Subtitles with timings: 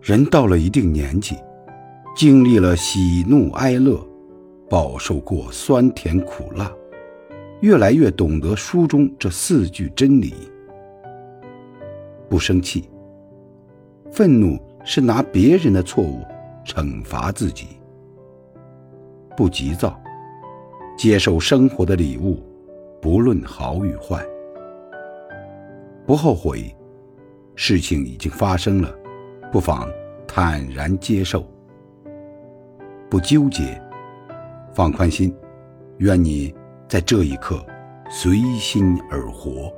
[0.00, 1.36] 人到了一定年纪，
[2.16, 4.00] 经历了喜怒哀乐，
[4.68, 6.72] 饱受过酸甜苦辣，
[7.60, 10.32] 越来越懂得书中这四句真理：
[12.30, 12.88] 不生气。
[14.10, 16.24] 愤怒是拿别人的错误
[16.64, 17.66] 惩罚自己。
[19.36, 20.00] 不急躁，
[20.96, 22.42] 接受生活的礼物，
[23.02, 24.24] 不论好与坏。
[26.06, 26.74] 不后悔，
[27.54, 28.92] 事情已经发生了，
[29.50, 29.88] 不妨
[30.26, 31.44] 坦然接受。
[33.10, 33.80] 不纠结，
[34.72, 35.34] 放宽心，
[35.98, 36.54] 愿你
[36.88, 37.64] 在这一刻
[38.08, 39.72] 随心而活。